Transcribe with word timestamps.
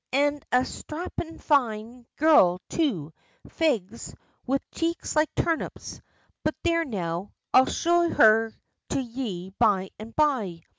An' 0.11 0.39
a 0.51 0.65
sthrappin' 0.65 1.39
fine 1.39 2.07
girl 2.15 2.59
too, 2.69 3.13
fegs, 3.47 4.15
wid 4.47 4.63
cheeks 4.71 5.15
like 5.15 5.29
turnips. 5.35 6.01
But 6.43 6.55
there, 6.63 6.83
now, 6.85 7.33
I'll 7.53 7.67
show 7.67 8.09
her 8.09 8.51
to 8.89 8.99
ye 8.99 9.51
by 9.59 9.91
and 9.99 10.15
by. 10.15 10.61